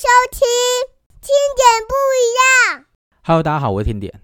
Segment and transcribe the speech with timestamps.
[0.00, 0.40] 收听
[1.20, 2.24] 听点不一
[2.72, 2.86] 样。
[3.22, 4.18] Hello，大家好，我是听点。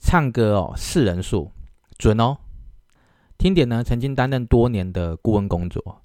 [0.00, 1.52] 唱歌哦，是人数
[1.96, 2.38] 准哦。
[3.38, 6.02] 听点呢，曾经担任多年的顾问工作，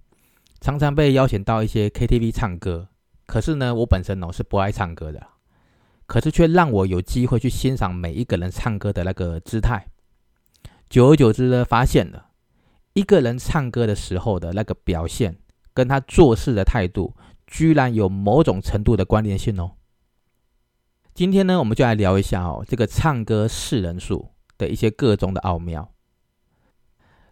[0.59, 2.89] 常常被邀请到一些 KTV 唱歌。
[3.25, 5.29] 可是呢，我本身哦是不爱唱歌的，
[6.05, 9.87] 可是却让我有机会去欣赏每一个人唱歌的那个姿态。
[10.91, 12.27] 久而久之呢，发现了
[12.93, 15.39] 一个人唱歌的时候的那个表现，
[15.73, 17.15] 跟他做事的态度。
[17.51, 19.73] 居然有某种程度的关联性哦。
[21.13, 25.91] 今天呢，我们就来聊一下哦，这个唱歌是人数的一些各种的奥妙。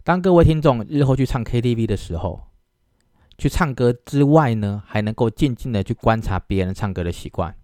[0.04, 2.48] 当各位听众日后去唱 KTV 的时候，
[3.38, 7.56] 去唱歌之外呢，还能够静静的去观察别人唱歌的习惯。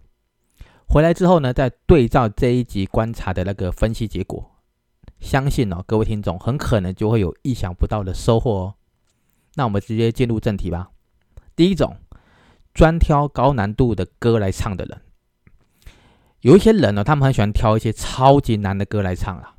[0.87, 4.55] 回来之后呢，再对照这一集观察的那个分析结果，
[5.19, 8.75] 相信哦，各位听众很可能就会有意想不到的收获哦。
[9.53, 10.89] 那我们直接进入正题吧。
[11.55, 11.95] 第一种。
[12.77, 15.01] 专挑高难度的歌来唱的人，
[16.41, 19.55] 有一些人呢，他们很喜欢挑一些超级难的歌来唱啊，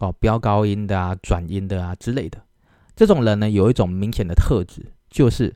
[0.00, 2.42] 哦，飙高音的啊，转音的啊之类的。
[2.96, 5.54] 这种人呢，有一种明显的特质，就是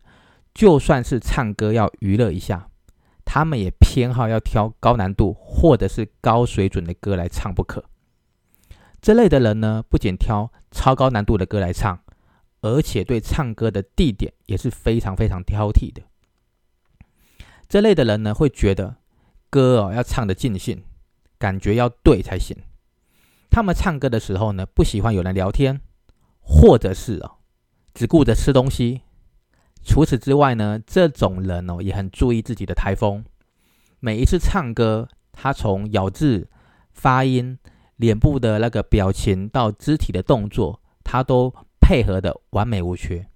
[0.55, 2.69] 就算是唱歌要娱乐一下，
[3.25, 7.84] 他们也偏好要挑高难度或者是高水准的歌来唱不可。
[9.00, 11.98] 这类的人呢，不仅挑超高难度的歌来唱，
[12.60, 16.00] 而且对唱歌的地点也是非常非常挑剔的。
[17.69, 18.97] 这类的人呢，会觉得
[19.50, 20.83] 歌哦要唱的尽兴，
[21.39, 22.56] 感觉要对才行。
[23.50, 25.81] 他们唱歌的时候呢，不喜欢有人聊天，
[26.41, 27.39] 或者是哦
[27.94, 29.03] 只顾着吃东西。
[29.83, 33.25] 除此之外呢，这种人哦也很注意自己的台风。
[34.00, 36.48] 每一次唱歌，他从咬字、
[36.92, 37.59] 发音、
[37.97, 43.28] 脸部的那个表情到肢体的动作，他都配合的完美无缺。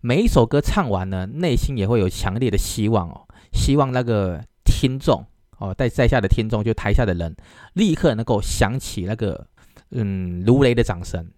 [0.00, 5.24] 每一首歌唱完呢，内心也会有强烈的希望哦，希望那个听众
[5.58, 7.34] 哦，在在下的听众，就台下的人，
[7.72, 9.46] 立刻能够响起那个
[9.90, 11.28] 嗯如雷的掌声。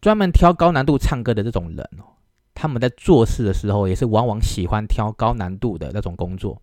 [0.00, 2.16] 专门挑高难度唱歌的这种人哦，
[2.54, 6.60] 他们在做事的时候，也是往往喜欢挑高难度的那种工作。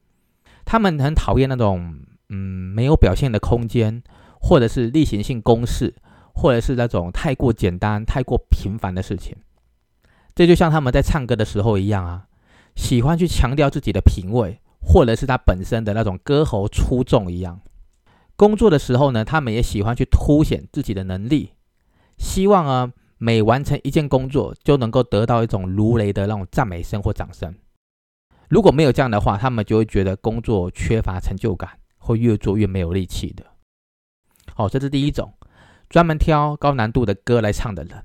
[0.66, 2.00] 他们很讨厌那种
[2.30, 4.04] 嗯没有表现的空间，
[4.40, 5.96] 或者是例行性公式，
[6.34, 9.36] 或者是那种太过简单、太过平凡的事情。
[10.38, 12.28] 这就像他们在唱歌的时候一样啊，
[12.76, 17.60] 喜欢去强调自己的品味，或者是他本身的那种歌喉出众一样。
[18.36, 21.54] 工作的时候呢，他们也喜欢去凸显自己的能力，
[22.20, 27.56] 希望啊每完成一件工作就能够得到一种如雷的那种赞美声或掌声。
[28.48, 33.44] 如果没有这样的话，他们就会觉得工作缺乏成就感，会越做越没有力气的。
[34.54, 35.34] 好，这是第一种，
[35.90, 38.04] 专门挑高难度的歌来唱的人。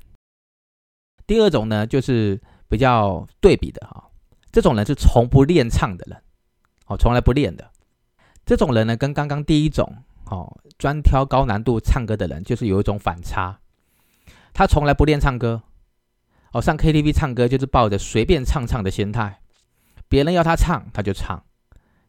[1.32, 2.38] 第二种呢，就是
[2.68, 4.04] 比较对比的哈，
[4.50, 6.22] 这种人是从不练唱的人，
[6.88, 7.70] 哦，从来不练的。
[8.44, 9.90] 这种人呢，跟刚刚第一种
[10.26, 13.58] 哦，专挑高难度唱歌的人，就是有一种反差。
[14.52, 15.62] 他从来不练唱歌，
[16.52, 19.40] 哦，上 KTV 唱歌就是抱着随便唱唱的心态，
[20.10, 21.42] 别人要他唱他就唱，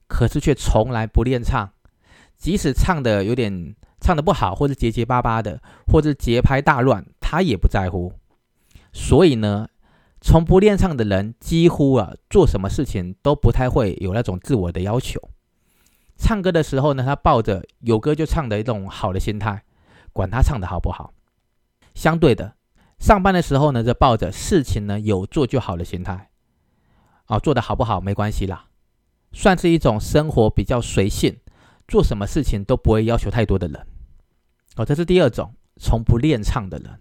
[0.09, 1.71] 可是却从来不练唱，
[2.35, 8.11] 即使唱的有点唱的不好，或者结结巴巴的，或者节拍大乱，他也不在乎。
[8.93, 9.67] 所以呢，
[10.21, 15.19] 从不练唱的人，几乎啊做什么事情都不太会有那种自我的要求。
[16.15, 19.63] 唱歌的时候呢，他抱着有歌就唱的一种好的心态，
[20.13, 21.13] 管他唱的好不好。
[21.95, 22.55] 相对的，
[22.99, 26.29] 上班的时候呢，就抱着事情呢有做就好的心态。
[27.27, 28.67] 哦，做的好不好没关系啦，
[29.31, 31.37] 算是一种生活比较随性，
[31.87, 33.87] 做什么事情都不会要求太多的人。
[34.75, 36.99] 哦，这是第二种从不练唱的人。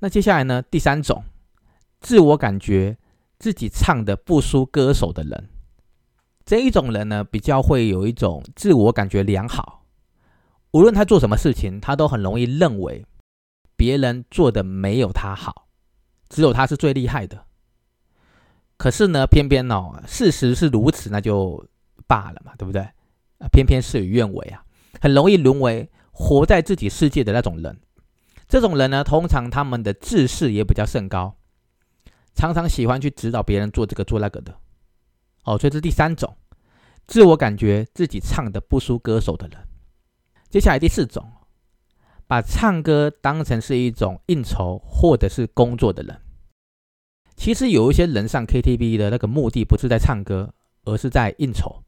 [0.00, 0.62] 那接下来呢？
[0.62, 1.24] 第三种，
[2.00, 2.98] 自我感觉
[3.38, 5.48] 自己唱的不输歌手的人，
[6.44, 9.84] 这一种人呢，比较会有一种自我感觉良好。
[10.72, 13.06] 无论他做什么事情，他都很容易认为
[13.76, 15.66] 别人做的没有他好，
[16.28, 17.44] 只有他是最厉害的。
[18.76, 21.66] 可是呢，偏偏哦，事实是如此，那就
[22.06, 22.82] 罢了嘛，对不对？
[23.38, 24.62] 啊，偏偏事与愿违啊，
[25.00, 27.80] 很容易沦为活在自己世界的那种人。
[28.48, 31.36] 这种人呢，通常他们的自视也比较甚高，
[32.34, 34.56] 常常喜欢去指导别人做这个做那个的。
[35.44, 36.36] 哦，所以这是第三种，
[37.06, 39.58] 自我感觉自己唱的不输歌手的人。
[40.48, 41.28] 接下来第四种，
[42.26, 46.20] 把唱歌当成是一种应酬或者是工作的人。
[47.34, 50.54] 其实有一些人上 KTV 的那个目的不是在唱歌，
[50.84, 51.82] 而是在应酬。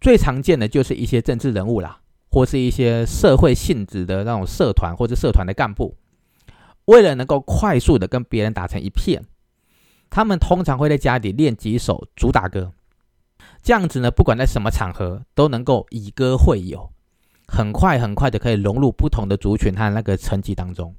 [0.00, 2.00] 最常见的就是一些政治人物啦。
[2.34, 5.96] 或是一些社会性质的那种社团或者社团的干部，
[6.86, 9.22] 为了能够快速的跟别人打成一片，
[10.10, 12.72] 他们通常会在家里练几首主打歌。
[13.62, 16.90] 这样子呢，不管在什么场合，都能够以歌会友，
[17.46, 20.96] 很快很快的可以融入不同的族群和那个层级当中。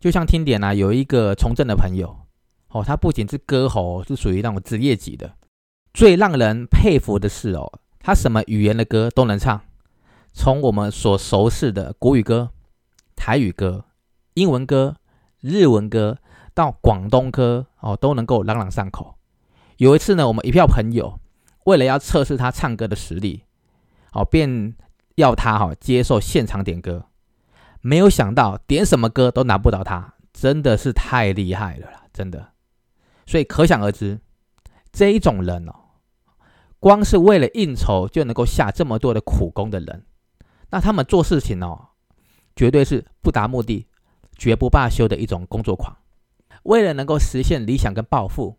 [0.00, 2.26] 就像听点啊，有一个从政的朋友
[2.70, 5.36] 哦，他不仅是歌喉，是属于那种职业级的。
[5.94, 9.62] 最让人佩服的是哦，他什么语言的歌都能唱，
[10.36, 12.50] 从我们所熟悉的国语歌、
[13.16, 13.86] 台语歌、
[14.34, 14.96] 英文歌、
[15.40, 16.18] 日文歌
[16.52, 19.16] 到广东歌哦，都能够朗朗上口。
[19.78, 21.18] 有一次呢，我们一票朋友
[21.64, 23.44] 为了要测试他唱歌的实力，
[24.12, 24.74] 哦，便
[25.14, 27.06] 要他哈接受现场点歌。
[27.80, 32.02] 没有想到点什么歌都难不倒他，真的是太厉害了啦！
[32.12, 32.52] 真的，
[33.24, 34.20] 所以可想而知，
[34.92, 35.72] 这一种人哦，
[36.78, 40.04] 光是为了应酬就能够下这么多的苦功的人，
[40.70, 41.88] 那他们做事情哦，
[42.54, 43.86] 绝对是不达目的
[44.36, 45.96] 绝不罢休的一种工作狂。
[46.64, 48.58] 为了能够实现理想跟抱负。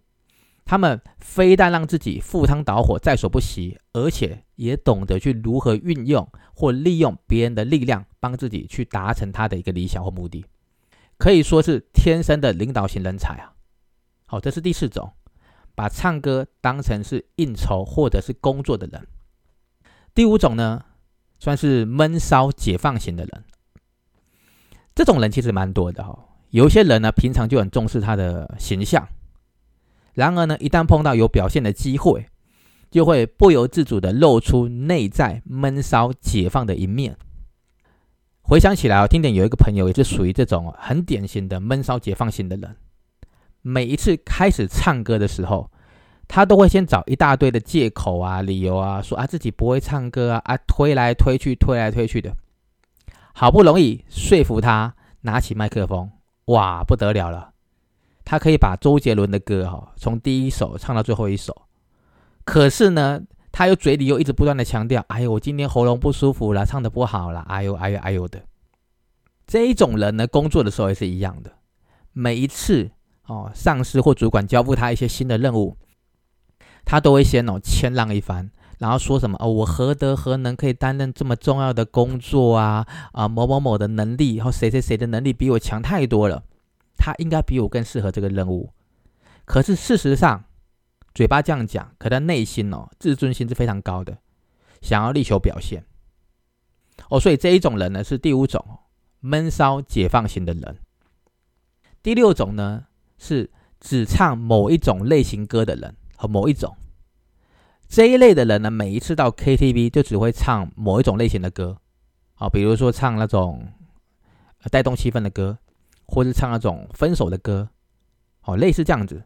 [0.69, 10.43] 他们非但让自己赴汤蹈火在所不惜，而且也懂得去如何运用或利用别人的力量，帮自己去达成他的一个理想或目的，
[11.17, 13.53] 可以说是天生的领导型人才啊！
[14.25, 15.13] 好，这是第四种，
[15.73, 19.07] 把唱歌当成是应酬或者是工作的人。
[20.13, 20.83] 第五种呢，
[21.39, 23.43] 算是闷骚解放型的人。
[24.95, 26.17] 这种人其实蛮多的哈，
[26.49, 29.07] 有些人呢，平常就很重视他的形象。
[30.13, 32.25] 然而呢，一旦碰到有表现的机会，
[32.89, 37.15] 就会不由自主的露出内在闷骚解放的一面。
[38.41, 42.75] 回想起来啊，听点有一个朋友也是属于这种很典型的闷骚解放型的人。
[43.61, 45.69] 每一次开始唱歌的时候，
[46.27, 52.35] 他都会先找一大堆的借口啊、理由啊，说啊自己不会唱歌啊，啊推来推去、推来推去的。
[53.33, 56.09] 好不容易说服他拿起麦克风，
[56.45, 57.51] 哇，不得了了！
[58.25, 61.55] 他可以把周杰伦的歌哈从第一首唱到最后一首，
[62.43, 63.21] 可是呢，
[63.51, 68.41] 他又嘴里又一直不断的强调：“哎呦，我今天喉咙不舒服了，唱的不好了。”哎呦，哎呦，哎呦的。
[69.45, 71.51] 这一种人呢，工作的时候也是一样的。
[72.11, 72.89] 每一次
[73.27, 75.77] 哦，上司或主管交付他一些新的任务，
[76.87, 78.49] 他都会先哦谦让一番，
[78.79, 82.87] 然后说什么：“哦，我何德何能可以担任这么重要的工作啊？
[83.11, 86.43] 啊，某某某的能力，然后谁谁谁的能力比我强太多了。”
[86.99, 88.73] 他应该比我更适合这个任务，
[89.45, 90.45] 可是事实上，
[91.13, 94.17] 嘴巴这样讲，可他内心哦，自尊心是非常高的，
[94.81, 95.85] 想要力求表现。
[97.09, 98.65] 哦，所以这一种人呢，是第五种
[99.19, 100.77] 闷骚解放型的人。
[102.01, 102.85] 第六种呢，
[103.19, 106.75] 是只唱某一种类型歌的人和某一种。
[107.87, 111.77] 这一类的人呢，每一次到 KTV 就只会唱某一种类型的歌，
[112.35, 113.71] 啊，比如说唱那种
[114.69, 115.57] 带动气氛的歌。
[116.09, 117.67] 或是唱那种分手的歌，
[118.43, 119.25] 哦，类似这样子，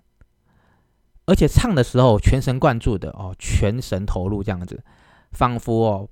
[1.27, 4.83] 而且唱的时候全神贯注的哦，全神投入这样子，
[5.31, 6.09] 仿佛哦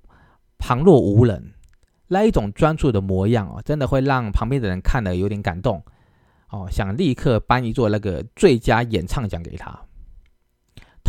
[0.59, 1.55] 旁若无人，
[2.09, 5.83] 那一种专注的模样哦，真的会让旁边的人看了有点感动。
[6.51, 9.75] 哦，想立刻颁一座那个最佳演唱奖给他。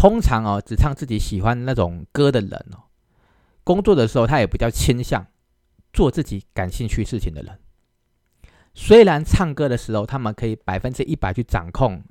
[0.00, 2.88] 通常哦，只唱自己喜欢那种歌的人哦，
[3.62, 5.26] 工作的时候他也比较倾向
[5.92, 7.58] 做自己感兴趣事情的人。
[8.72, 12.02] 虽然唱歌的时候，他们可以百分之一百去掌控，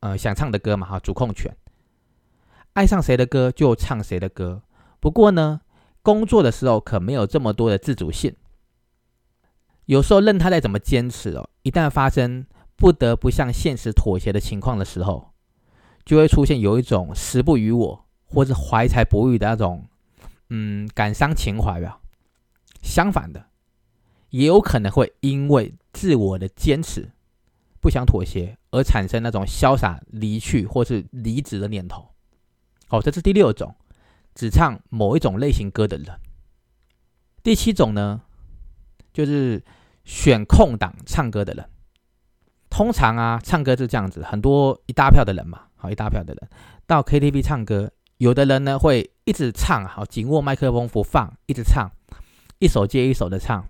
[0.00, 1.56] 呃，想唱的歌嘛，哈，主控权，
[2.72, 4.60] 爱上谁的歌就唱谁的歌。
[4.98, 5.60] 不过呢，
[6.02, 8.34] 工作的时候可没有这么多的自主性。
[9.84, 15.30] 有时候，任他再怎么坚持哦，一旦发生不得不向现实妥协的情况的时候，
[16.08, 19.86] 就会出现有一种时不与我，或者怀才不遇的那种，
[20.48, 22.00] 嗯，感伤情怀吧。
[22.82, 23.44] 相反的。
[24.30, 27.10] 也有可能会因为自我的坚持，
[27.78, 32.08] 不想妥协而产生那种潇洒离去或是离职的念头。
[32.86, 33.76] 好，这是第六种，
[34.34, 36.18] 只唱某一种类型歌的人。
[37.42, 38.22] 第七种呢，
[39.12, 39.62] 就是
[40.04, 41.68] 选空档唱歌的人。
[42.70, 46.50] 通常啊，唱歌是这样子，很多一大票的人嘛，好一大票的人
[46.86, 51.90] 到 KTV 唱歌，有的人呢会一直唱，好紧握麦克风不放，一直唱，
[52.58, 53.66] 一首接一首的唱。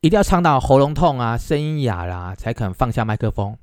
[0.00, 3.56] 一定要唱到喉咙痛啊，声音哑啦，才肯放下麦克风。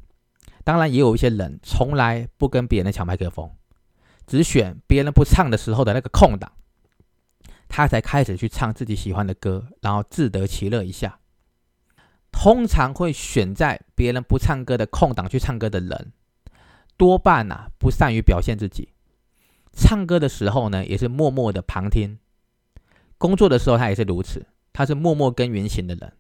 [0.64, 3.52] 当然，也有一些人从来不跟别人抢麦克风，
[4.26, 6.52] 只选别人不唱的时候的那个空档，
[7.68, 11.20] 他才开始去唱自己喜欢的歌，然后自得其乐一下。
[12.32, 16.14] 通常会选在别人不唱歌的空档去唱歌的人，
[17.00, 18.90] 多半呐不善于表现自己。
[19.72, 22.18] 唱歌的时候呢，也是默默的旁听；
[23.18, 26.12] 工作的时候，他也是如此，他是默默耕耘型的人。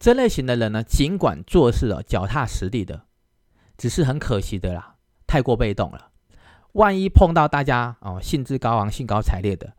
[0.00, 3.04] 这类型的人呢，尽管做事哦脚踏实地的，
[3.78, 4.96] 只是很可惜的啦，
[5.28, 6.10] 太过被动了。
[6.72, 9.72] 万一碰到大家哦兴致高昂、兴高采烈的，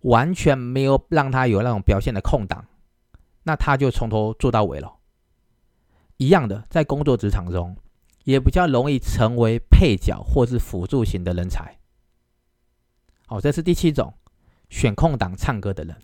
[0.00, 2.64] 完全没有让他有那种表现的空档，
[3.44, 4.96] 那他就从头做到尾了。
[6.16, 7.76] 一样的，在工作职场中，
[8.28, 11.78] 也比较容易成为配角或是辅助型的人才。
[13.26, 14.12] 好，这是第七种，
[14.68, 15.96] 选空档唱歌的人。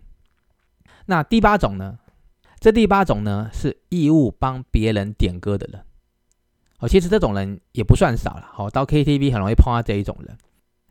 [1.05, 1.99] 那第八种呢？
[2.59, 5.85] 这第八种呢是义务帮别人点歌的人。
[6.79, 8.49] 哦，其实这种人也不算少了。
[8.51, 10.35] 好，到 KTV 很容易碰到这一种人，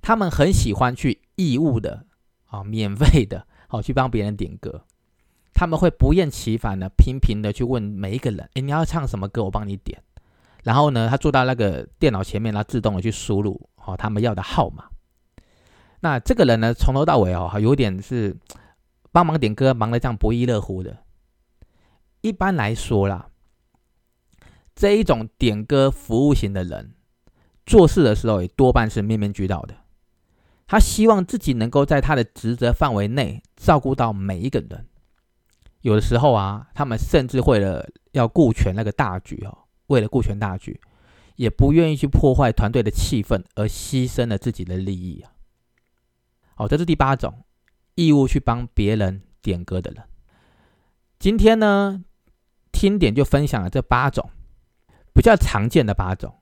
[0.00, 2.06] 他们很喜欢去义务的
[2.46, 4.84] 啊，免费的，好去帮别人点歌。
[5.52, 9.42] 他们会不厌其烦的、频频的去问每一个人：“哎，你要唱什么歌？
[9.42, 10.00] 我帮你点。”
[10.64, 14.86] 然后呢，他坐到那个电脑前面，他自动的去输入哦他们要的号码。
[16.00, 18.36] 那这个人呢，从头到尾哦，有点是
[19.12, 20.98] 帮忙点歌，忙得这样不亦乐乎的。
[22.22, 23.28] 一般来说啦，
[24.74, 26.94] 这一种点歌服务型的人，
[27.64, 29.74] 做事的时候也多半是面面俱到的。
[30.66, 34.86] 他希望自己能够在他的职责范围内照顾到每一个人。
[35.82, 40.80] 有的时候啊，他们甚至为了要顾全那个大局哦，为了顾全大局，
[41.36, 45.32] 也不愿意去破坏团队的气氛，而牺牲了自己的利益啊。
[46.54, 47.44] 好，这是第八种
[47.94, 50.04] 义务去帮别人点歌的人。
[51.18, 52.04] 今天呢，
[52.70, 54.30] 听点就分享了这八种
[55.12, 56.34] 比较常见的八种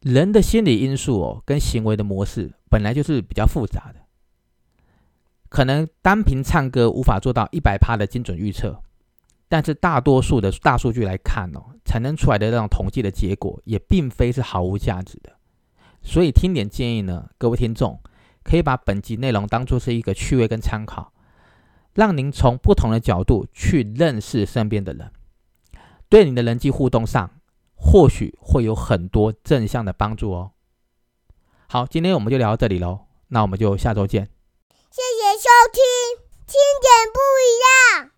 [0.00, 4.00] 人的心理因素哦，跟行为的模式本来就是比较复杂的。
[5.48, 8.82] 可能单凭唱歌无法做到一百趴的精准预测，
[9.48, 15.32] 但是大多数的大数据来看哦，产生出来的那种统计的结果也并非是毫无价值的。
[16.02, 18.00] 所以听点建议呢，各位听众
[18.42, 21.12] 可以把本集内容当做是一个趣味跟参考，
[21.94, 25.12] 让您从不同的角度去认识身边的人，
[26.08, 27.30] 对你的人际互动上
[27.74, 30.50] 或许会有很多正向的帮助哦。
[31.68, 34.28] 好，今天我们就聊到这里喽，那我们就下周见。
[34.90, 36.24] 谢谢收听。
[36.46, 38.13] 听点不一样